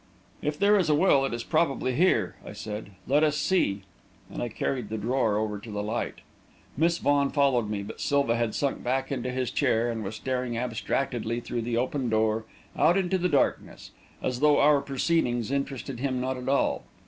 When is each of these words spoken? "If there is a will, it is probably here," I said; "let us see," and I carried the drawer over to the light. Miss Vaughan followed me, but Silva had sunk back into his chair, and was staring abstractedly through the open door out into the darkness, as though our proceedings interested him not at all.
"If 0.41 0.57
there 0.57 0.79
is 0.79 0.89
a 0.89 0.95
will, 0.95 1.25
it 1.25 1.33
is 1.35 1.43
probably 1.43 1.93
here," 1.93 2.33
I 2.43 2.53
said; 2.53 2.89
"let 3.05 3.23
us 3.23 3.37
see," 3.37 3.83
and 4.31 4.41
I 4.41 4.49
carried 4.49 4.89
the 4.89 4.97
drawer 4.97 5.37
over 5.37 5.59
to 5.59 5.69
the 5.69 5.83
light. 5.83 6.21
Miss 6.75 6.97
Vaughan 6.97 7.29
followed 7.29 7.69
me, 7.69 7.83
but 7.83 8.01
Silva 8.01 8.35
had 8.35 8.55
sunk 8.55 8.81
back 8.83 9.11
into 9.11 9.29
his 9.29 9.51
chair, 9.51 9.91
and 9.91 10.03
was 10.03 10.15
staring 10.15 10.57
abstractedly 10.57 11.39
through 11.41 11.61
the 11.61 11.77
open 11.77 12.09
door 12.09 12.45
out 12.75 12.97
into 12.97 13.19
the 13.19 13.29
darkness, 13.29 13.91
as 14.23 14.39
though 14.39 14.59
our 14.59 14.81
proceedings 14.81 15.51
interested 15.51 15.99
him 15.99 16.19
not 16.19 16.35
at 16.35 16.49
all. 16.49 16.83